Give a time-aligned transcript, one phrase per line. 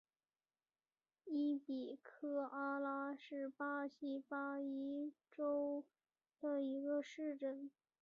[1.25, 5.85] 伊比科阿拉是巴西巴伊亚州
[6.39, 7.69] 的一个市镇。